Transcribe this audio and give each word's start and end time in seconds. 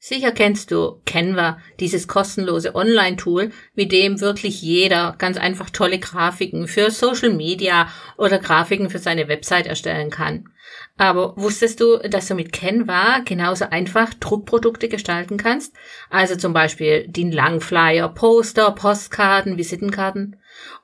Sicher 0.00 0.30
kennst 0.30 0.70
du 0.70 1.02
Canva, 1.06 1.58
dieses 1.80 2.06
kostenlose 2.06 2.76
Online-Tool, 2.76 3.50
mit 3.74 3.90
dem 3.90 4.20
wirklich 4.20 4.62
jeder 4.62 5.16
ganz 5.18 5.36
einfach 5.36 5.70
tolle 5.70 5.98
Grafiken 5.98 6.68
für 6.68 6.92
Social 6.92 7.32
Media 7.32 7.88
oder 8.16 8.38
Grafiken 8.38 8.90
für 8.90 9.00
seine 9.00 9.26
Website 9.26 9.66
erstellen 9.66 10.10
kann. 10.10 10.50
Aber 10.96 11.36
wusstest 11.36 11.80
du, 11.80 11.98
dass 11.98 12.28
du 12.28 12.36
mit 12.36 12.52
Canva 12.52 13.20
genauso 13.24 13.64
einfach 13.70 14.14
Druckprodukte 14.14 14.88
gestalten 14.88 15.36
kannst? 15.36 15.74
Also 16.10 16.36
zum 16.36 16.52
Beispiel 16.52 17.08
den 17.08 17.32
Langflyer, 17.32 18.08
Poster, 18.08 18.70
Postkarten, 18.70 19.58
Visitenkarten. 19.58 20.36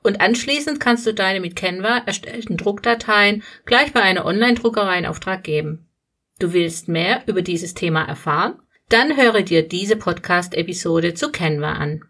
Und 0.03 0.19
anschließend 0.19 0.81
kannst 0.81 1.07
du 1.07 1.13
deine 1.13 1.39
mit 1.39 1.55
Canva 1.55 1.99
erstellten 2.05 2.57
Druckdateien 2.57 3.43
gleich 3.65 3.93
bei 3.93 4.01
einer 4.01 4.25
Online-Druckerei 4.25 4.99
in 4.99 5.05
Auftrag 5.05 5.43
geben. 5.43 5.87
Du 6.39 6.51
willst 6.51 6.89
mehr 6.89 7.23
über 7.27 7.41
dieses 7.41 7.73
Thema 7.73 8.03
erfahren? 8.03 8.59
Dann 8.89 9.17
höre 9.17 9.41
dir 9.41 9.67
diese 9.67 9.95
Podcast-Episode 9.95 11.15
zu 11.15 11.31
Canva 11.31 11.73
an. 11.73 12.03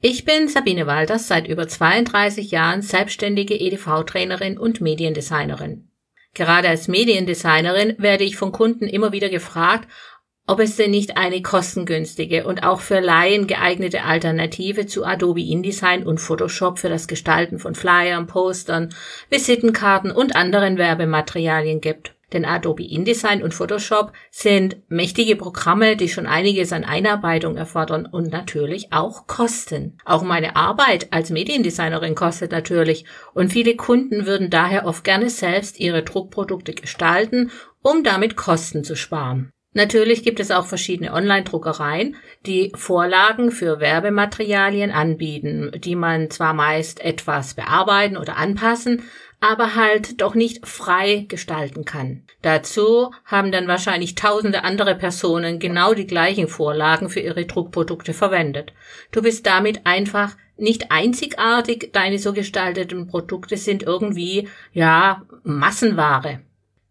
Ich 0.00 0.26
bin 0.26 0.46
Sabine 0.46 0.86
Walters, 0.86 1.26
seit 1.26 1.48
über 1.48 1.66
32 1.66 2.50
Jahren 2.50 2.82
selbstständige 2.82 3.58
EDV-Trainerin 3.58 4.58
und 4.58 4.82
Mediendesignerin. 4.82 5.88
Gerade 6.34 6.68
als 6.68 6.86
Mediendesignerin 6.86 7.94
werde 7.98 8.24
ich 8.24 8.36
von 8.36 8.52
Kunden 8.52 8.86
immer 8.86 9.12
wieder 9.12 9.30
gefragt, 9.30 9.88
ob 10.46 10.60
es 10.60 10.76
denn 10.76 10.90
nicht 10.90 11.16
eine 11.16 11.40
kostengünstige 11.40 12.46
und 12.46 12.62
auch 12.62 12.80
für 12.80 13.00
Laien 13.00 13.46
geeignete 13.46 14.04
Alternative 14.04 14.86
zu 14.86 15.04
Adobe 15.04 15.42
InDesign 15.42 16.06
und 16.06 16.18
Photoshop 16.18 16.78
für 16.78 16.90
das 16.90 17.08
Gestalten 17.08 17.58
von 17.58 17.74
Flyern, 17.74 18.26
Postern, 18.26 18.94
Visitenkarten 19.30 20.10
und 20.10 20.36
anderen 20.36 20.76
Werbematerialien 20.76 21.80
gibt. 21.80 22.17
Denn 22.32 22.44
Adobe 22.44 22.84
InDesign 22.84 23.42
und 23.42 23.54
Photoshop 23.54 24.12
sind 24.30 24.76
mächtige 24.88 25.36
Programme, 25.36 25.96
die 25.96 26.08
schon 26.08 26.26
einiges 26.26 26.72
an 26.72 26.84
Einarbeitung 26.84 27.56
erfordern 27.56 28.06
und 28.06 28.30
natürlich 28.30 28.92
auch 28.92 29.26
kosten. 29.26 29.98
Auch 30.04 30.22
meine 30.22 30.56
Arbeit 30.56 31.12
als 31.12 31.30
Mediendesignerin 31.30 32.14
kostet 32.14 32.52
natürlich 32.52 33.04
und 33.32 33.52
viele 33.52 33.76
Kunden 33.76 34.26
würden 34.26 34.50
daher 34.50 34.86
oft 34.86 35.04
gerne 35.04 35.30
selbst 35.30 35.80
ihre 35.80 36.02
Druckprodukte 36.02 36.74
gestalten, 36.74 37.50
um 37.82 38.04
damit 38.04 38.36
Kosten 38.36 38.84
zu 38.84 38.94
sparen. 38.94 39.52
Natürlich 39.74 40.24
gibt 40.24 40.40
es 40.40 40.50
auch 40.50 40.66
verschiedene 40.66 41.12
Online-Druckereien, 41.12 42.16
die 42.46 42.72
Vorlagen 42.74 43.50
für 43.52 43.80
Werbematerialien 43.80 44.90
anbieten, 44.90 45.70
die 45.78 45.94
man 45.94 46.30
zwar 46.30 46.54
meist 46.54 47.00
etwas 47.00 47.54
bearbeiten 47.54 48.16
oder 48.16 48.36
anpassen, 48.36 49.02
aber 49.40 49.74
halt 49.76 50.20
doch 50.20 50.34
nicht 50.34 50.66
frei 50.66 51.26
gestalten 51.28 51.84
kann. 51.84 52.24
Dazu 52.42 53.12
haben 53.24 53.52
dann 53.52 53.68
wahrscheinlich 53.68 54.14
tausende 54.14 54.64
andere 54.64 54.94
Personen 54.96 55.58
genau 55.58 55.94
die 55.94 56.06
gleichen 56.06 56.48
Vorlagen 56.48 57.08
für 57.08 57.20
ihre 57.20 57.46
Druckprodukte 57.46 58.14
verwendet. 58.14 58.72
Du 59.12 59.22
bist 59.22 59.46
damit 59.46 59.86
einfach 59.86 60.36
nicht 60.56 60.90
einzigartig, 60.90 61.90
deine 61.92 62.18
so 62.18 62.32
gestalteten 62.32 63.06
Produkte 63.06 63.56
sind 63.56 63.84
irgendwie, 63.84 64.48
ja, 64.72 65.22
Massenware. 65.44 66.40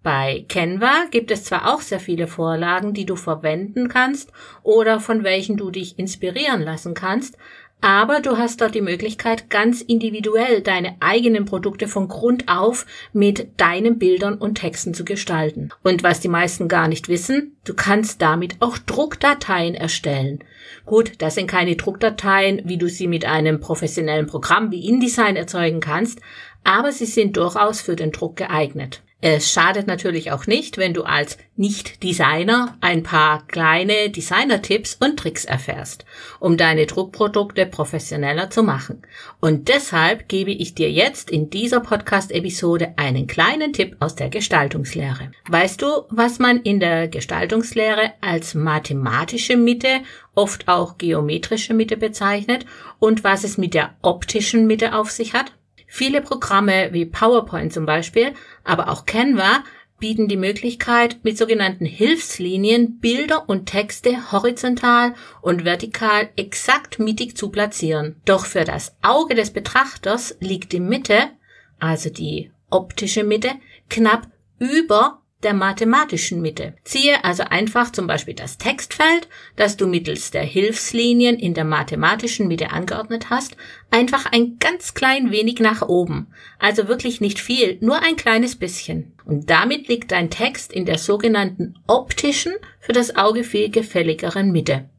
Bei 0.03 0.45
Canva 0.47 1.07
gibt 1.11 1.31
es 1.31 1.43
zwar 1.43 1.73
auch 1.73 1.81
sehr 1.81 1.99
viele 1.99 2.27
Vorlagen, 2.27 2.93
die 2.93 3.05
du 3.05 3.17
verwenden 3.17 3.89
kannst 3.89 4.31
oder 4.63 5.01
von 5.01 5.25
welchen 5.25 5.57
du 5.57 5.69
dich 5.69 5.99
inspirieren 5.99 6.61
lassen 6.61 6.93
kannst, 6.93 7.37
aber 7.81 8.21
du 8.21 8.37
hast 8.37 8.61
dort 8.61 8.73
die 8.73 8.81
Möglichkeit, 8.81 9.49
ganz 9.49 9.81
individuell 9.81 10.61
deine 10.61 10.95
eigenen 10.99 11.45
Produkte 11.45 11.87
von 11.87 12.07
Grund 12.07 12.47
auf 12.47 12.85
mit 13.13 13.49
deinen 13.57 13.99
Bildern 13.99 14.35
und 14.35 14.55
Texten 14.55 14.93
zu 14.93 15.05
gestalten. 15.05 15.69
Und 15.83 16.03
was 16.03 16.19
die 16.19 16.27
meisten 16.27 16.67
gar 16.67 16.87
nicht 16.87 17.07
wissen, 17.07 17.55
du 17.65 17.73
kannst 17.73 18.21
damit 18.21 18.57
auch 18.61 18.77
Druckdateien 18.77 19.75
erstellen. 19.75 20.39
Gut, 20.85 21.13
das 21.19 21.35
sind 21.35 21.47
keine 21.47 21.75
Druckdateien, 21.75 22.61
wie 22.65 22.77
du 22.77 22.89
sie 22.89 23.07
mit 23.07 23.25
einem 23.25 23.59
professionellen 23.59 24.25
Programm 24.25 24.71
wie 24.71 24.87
InDesign 24.87 25.35
erzeugen 25.35 25.79
kannst, 25.79 26.19
aber 26.67 26.91
sie 26.91 27.05
sind 27.05 27.37
durchaus 27.37 27.79
für 27.79 27.95
den 27.95 28.11
Druck 28.11 28.35
geeignet. 28.35 29.01
Es 29.19 29.51
schadet 29.51 29.87
natürlich 29.87 30.31
auch 30.31 30.45
nicht, 30.45 30.77
wenn 30.77 30.93
du 30.93 31.01
als 31.01 31.39
Nicht-Designer 31.55 32.77
ein 32.81 33.01
paar 33.01 33.47
kleine 33.47 34.11
Designer-Tipps 34.11 34.97
und 34.99 35.17
Tricks 35.17 35.43
erfährst, 35.43 36.05
um 36.39 36.55
deine 36.55 36.85
Druckprodukte 36.85 37.65
professioneller 37.65 38.51
zu 38.51 38.61
machen. 38.61 39.01
Und 39.39 39.69
deshalb 39.69 40.27
gebe 40.27 40.51
ich 40.51 40.75
dir 40.75 40.91
jetzt 40.91 41.31
in 41.31 41.49
dieser 41.49 41.79
Podcast-Episode 41.79 42.93
einen 42.97 43.25
kleinen 43.25 43.73
Tipp 43.73 43.95
aus 43.99 44.13
der 44.13 44.29
Gestaltungslehre. 44.29 45.31
Weißt 45.49 45.81
du, 45.81 46.03
was 46.09 46.37
man 46.37 46.61
in 46.61 46.79
der 46.79 47.07
Gestaltungslehre 47.07 48.13
als 48.21 48.53
mathematische 48.53 49.57
Mitte, 49.57 50.01
oft 50.35 50.67
auch 50.67 50.99
geometrische 50.99 51.73
Mitte 51.73 51.97
bezeichnet 51.97 52.67
und 52.99 53.23
was 53.23 53.43
es 53.43 53.57
mit 53.57 53.73
der 53.73 53.95
optischen 54.03 54.67
Mitte 54.67 54.93
auf 54.93 55.09
sich 55.09 55.33
hat? 55.33 55.56
Viele 55.87 56.21
Programme 56.21 56.89
wie 56.91 57.05
PowerPoint 57.05 57.73
zum 57.73 57.85
Beispiel, 57.85 58.33
aber 58.63 58.89
auch 58.89 59.05
Canva 59.05 59.63
bieten 59.99 60.27
die 60.27 60.37
Möglichkeit, 60.37 61.17
mit 61.23 61.37
sogenannten 61.37 61.85
Hilfslinien 61.85 62.99
Bilder 62.99 63.49
und 63.49 63.65
Texte 63.65 64.31
horizontal 64.31 65.15
und 65.41 65.65
vertikal 65.65 66.29
exakt 66.35 66.99
mittig 66.99 67.35
zu 67.35 67.49
platzieren. 67.49 68.21
Doch 68.25 68.45
für 68.45 68.63
das 68.63 68.95
Auge 69.01 69.33
des 69.33 69.51
Betrachters 69.51 70.37
liegt 70.39 70.71
die 70.71 70.79
Mitte, 70.79 71.31
also 71.79 72.09
die 72.09 72.51
optische 72.69 73.23
Mitte, 73.23 73.51
knapp 73.89 74.27
über 74.59 75.23
der 75.47 75.53
mathematischen 75.53 76.41
Mitte. 76.41 76.73
Ziehe 76.83 77.23
also 77.23 77.43
einfach 77.43 77.93
zum 77.93 78.05
Beispiel 78.05 78.33
das 78.33 78.57
Textfeld, 78.57 79.29
das 79.55 79.77
du 79.77 79.87
mittels 79.87 80.29
der 80.29 80.43
Hilfslinien 80.43 81.39
in 81.39 81.53
der 81.53 81.63
mathematischen 81.63 82.49
Mitte 82.49 82.71
angeordnet 82.71 83.29
hast, 83.29 83.55
einfach 83.89 84.25
ein 84.29 84.57
ganz 84.59 84.93
klein 84.93 85.31
wenig 85.31 85.61
nach 85.61 85.87
oben. 85.87 86.27
Also 86.59 86.89
wirklich 86.89 87.21
nicht 87.21 87.39
viel, 87.39 87.77
nur 87.79 88.03
ein 88.03 88.17
kleines 88.17 88.57
bisschen. 88.57 89.13
Und 89.23 89.49
damit 89.49 89.87
liegt 89.87 90.11
dein 90.11 90.29
Text 90.29 90.73
in 90.73 90.85
der 90.85 90.97
sogenannten 90.97 91.75
optischen, 91.87 92.51
für 92.81 92.91
das 92.91 93.15
Auge 93.15 93.45
viel 93.45 93.69
gefälligeren 93.71 94.51
Mitte. 94.51 94.89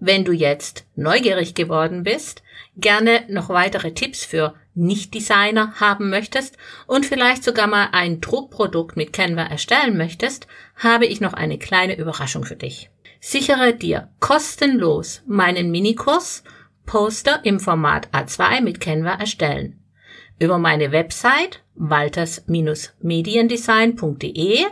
Wenn 0.00 0.24
du 0.24 0.32
jetzt 0.32 0.86
neugierig 0.94 1.54
geworden 1.54 2.04
bist, 2.04 2.44
gerne 2.76 3.24
noch 3.28 3.48
weitere 3.48 3.92
Tipps 3.92 4.24
für 4.24 4.54
Nicht-Designer 4.74 5.74
haben 5.80 6.08
möchtest 6.08 6.56
und 6.86 7.04
vielleicht 7.04 7.42
sogar 7.42 7.66
mal 7.66 7.88
ein 7.92 8.20
Druckprodukt 8.20 8.96
mit 8.96 9.12
Canva 9.12 9.42
erstellen 9.42 9.96
möchtest, 9.96 10.46
habe 10.76 11.06
ich 11.06 11.20
noch 11.20 11.32
eine 11.32 11.58
kleine 11.58 11.98
Überraschung 11.98 12.44
für 12.44 12.54
dich. 12.54 12.90
Sichere 13.20 13.74
dir 13.74 14.08
kostenlos 14.20 15.22
meinen 15.26 15.72
Minikurs 15.72 16.44
Poster 16.86 17.40
im 17.44 17.58
Format 17.58 18.08
A2 18.12 18.60
mit 18.60 18.80
Canva 18.80 19.14
erstellen. 19.14 19.82
Über 20.38 20.58
meine 20.58 20.92
Website 20.92 21.64
walters-mediendesign.de 21.74 24.66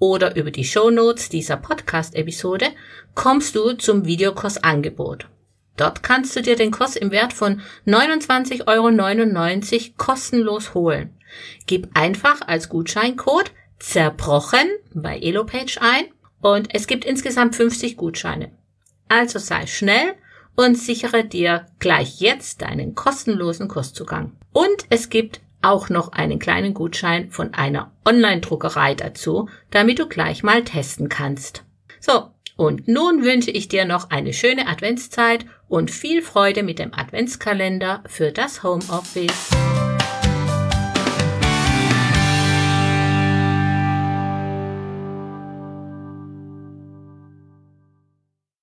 oder 0.00 0.34
über 0.34 0.50
die 0.50 0.64
Shownotes 0.64 1.28
dieser 1.28 1.56
Podcast-Episode 1.56 2.66
kommst 3.14 3.54
du 3.54 3.74
zum 3.74 4.04
Videokursangebot. 4.06 5.28
Dort 5.76 6.02
kannst 6.02 6.34
du 6.34 6.42
dir 6.42 6.56
den 6.56 6.72
Kurs 6.72 6.96
im 6.96 7.12
Wert 7.12 7.32
von 7.32 7.62
29,99 7.86 8.66
Euro 8.66 9.94
kostenlos 9.96 10.74
holen. 10.74 11.14
Gib 11.66 11.88
einfach 11.94 12.40
als 12.46 12.68
Gutscheincode 12.68 13.52
zerbrochen 13.78 14.68
bei 14.92 15.18
Elopage 15.18 15.78
ein 15.80 16.06
und 16.40 16.74
es 16.74 16.86
gibt 16.86 17.04
insgesamt 17.04 17.54
50 17.54 17.96
Gutscheine. 17.96 18.52
Also 19.08 19.38
sei 19.38 19.66
schnell 19.66 20.14
und 20.56 20.76
sichere 20.76 21.24
dir 21.24 21.66
gleich 21.78 22.20
jetzt 22.20 22.62
deinen 22.62 22.94
kostenlosen 22.94 23.68
Kurszugang. 23.68 24.36
Und 24.52 24.84
es 24.90 25.08
gibt 25.08 25.40
auch 25.62 25.88
noch 25.88 26.12
einen 26.12 26.38
kleinen 26.38 26.74
Gutschein 26.74 27.30
von 27.30 27.54
einer 27.54 27.92
Online-Druckerei 28.04 28.94
dazu, 28.94 29.48
damit 29.70 29.98
du 29.98 30.08
gleich 30.08 30.42
mal 30.42 30.64
testen 30.64 31.08
kannst. 31.08 31.64
So, 32.00 32.30
und 32.56 32.88
nun 32.88 33.24
wünsche 33.24 33.50
ich 33.50 33.68
dir 33.68 33.84
noch 33.84 34.10
eine 34.10 34.32
schöne 34.32 34.66
Adventszeit 34.66 35.46
und 35.68 35.90
viel 35.90 36.22
Freude 36.22 36.62
mit 36.62 36.78
dem 36.78 36.92
Adventskalender 36.92 38.02
für 38.06 38.32
das 38.32 38.62
Homeoffice. 38.62 39.50